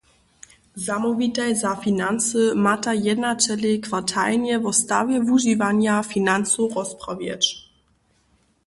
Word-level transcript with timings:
Zamołwitaj 0.85 1.51
za 1.59 1.73
financy 1.83 2.41
mataj 2.65 2.97
jednaćelej 3.09 3.75
kwartalnje 3.85 4.55
wo 4.63 4.71
stawje 4.81 5.17
wužiwanja 5.27 5.95
financow 6.11 6.65
rozprawjeć. 6.79 7.43